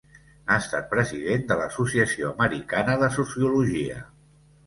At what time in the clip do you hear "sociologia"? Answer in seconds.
3.19-4.01